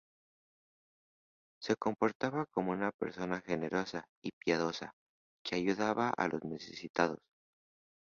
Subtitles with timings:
[1.61, 4.93] Se comportaba como una persona generosa y piadosa,
[5.45, 7.19] que ayudaba a los necesitados.